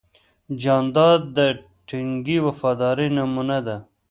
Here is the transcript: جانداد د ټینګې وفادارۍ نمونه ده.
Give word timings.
جانداد 0.61 1.21
د 1.37 1.39
ټینګې 1.87 2.37
وفادارۍ 2.45 3.07
نمونه 3.17 3.57
ده. 3.67 3.77